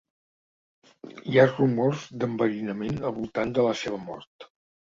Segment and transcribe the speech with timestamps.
[1.31, 4.53] Hi ha rumors d'enverinament al voltant de la seva mort.